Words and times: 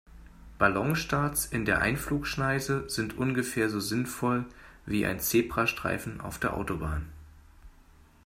Ballonstarts 0.57 1.45
in 1.45 1.63
der 1.63 1.81
Einflugschneise 1.81 2.89
sind 2.89 3.19
ungefähr 3.19 3.69
so 3.69 3.79
sinnvoll 3.79 4.45
wie 4.87 5.05
ein 5.05 5.19
Zebrastreifen 5.19 6.21
auf 6.21 6.39
der 6.39 6.55
Autobahn. 6.57 7.07